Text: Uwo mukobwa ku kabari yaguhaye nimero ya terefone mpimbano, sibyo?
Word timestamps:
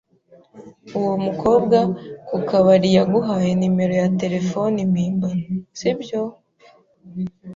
Uwo 0.97 1.13
mukobwa 1.25 1.77
ku 2.27 2.37
kabari 2.49 2.89
yaguhaye 2.97 3.49
nimero 3.59 3.93
ya 4.01 4.09
terefone 4.21 4.77
mpimbano, 4.91 5.47
sibyo? 5.79 6.21